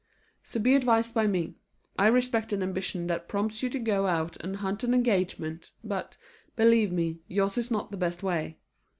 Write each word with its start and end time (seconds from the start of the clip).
So 0.41 0.59
be 0.59 0.73
advised 0.73 1.13
by 1.13 1.27
me. 1.27 1.53
I 1.95 2.07
respect 2.07 2.51
an 2.53 2.63
ambition 2.63 3.05
that 3.05 3.27
prompts 3.27 3.61
you 3.61 3.69
to 3.69 3.77
go 3.77 4.07
out 4.07 4.35
and 4.37 4.55
hunt 4.55 4.83
an 4.83 4.95
engagement, 4.95 5.73
but, 5.83 6.17
believe 6.55 6.91
me, 6.91 7.19
yours 7.27 7.55
is 7.55 7.69
not 7.69 7.91
the 7.91 7.97
best 7.97 8.23
way. 8.23 8.57